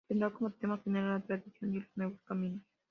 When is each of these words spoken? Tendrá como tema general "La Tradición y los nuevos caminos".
Tendrá 0.09 0.31
como 0.33 0.51
tema 0.51 0.79
general 0.83 1.19
"La 1.19 1.23
Tradición 1.27 1.75
y 1.75 1.79
los 1.81 1.89
nuevos 1.95 2.19
caminos". 2.25 2.63